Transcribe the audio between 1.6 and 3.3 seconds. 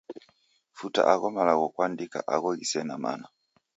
kwaandika aho ghisene mana.